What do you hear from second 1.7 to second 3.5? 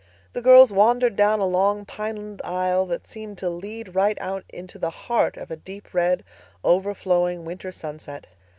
pineland aisle that seemed